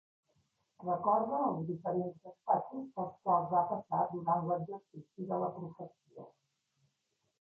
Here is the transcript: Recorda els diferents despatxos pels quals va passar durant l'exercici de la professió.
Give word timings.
Recorda 0.83 1.41
els 1.49 1.59
diferents 1.67 2.15
despatxos 2.29 2.87
pels 2.95 3.19
quals 3.27 3.53
va 3.53 3.61
passar 3.75 4.01
durant 4.17 4.49
l'exercici 4.49 5.29
de 5.33 5.39
la 5.45 5.55
professió. 5.61 6.27